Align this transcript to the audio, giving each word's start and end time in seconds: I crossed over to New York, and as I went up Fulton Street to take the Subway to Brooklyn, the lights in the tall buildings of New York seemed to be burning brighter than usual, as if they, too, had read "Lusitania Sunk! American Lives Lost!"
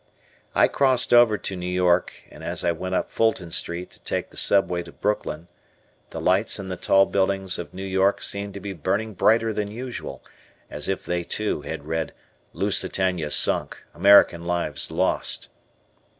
I 0.55 0.67
crossed 0.67 1.13
over 1.13 1.37
to 1.37 1.55
New 1.55 1.69
York, 1.71 2.11
and 2.31 2.43
as 2.43 2.63
I 2.63 2.71
went 2.71 2.95
up 2.95 3.11
Fulton 3.11 3.51
Street 3.51 3.91
to 3.91 3.99
take 3.99 4.31
the 4.31 4.35
Subway 4.35 4.81
to 4.81 4.91
Brooklyn, 4.91 5.47
the 6.09 6.19
lights 6.19 6.57
in 6.57 6.69
the 6.69 6.75
tall 6.75 7.05
buildings 7.05 7.59
of 7.59 7.71
New 7.71 7.85
York 7.85 8.23
seemed 8.23 8.55
to 8.55 8.59
be 8.59 8.73
burning 8.73 9.13
brighter 9.13 9.53
than 9.53 9.69
usual, 9.69 10.23
as 10.71 10.89
if 10.89 11.05
they, 11.05 11.23
too, 11.23 11.61
had 11.61 11.85
read 11.85 12.13
"Lusitania 12.51 13.29
Sunk! 13.29 13.77
American 13.93 14.43
Lives 14.43 14.89
Lost!" 14.89 15.49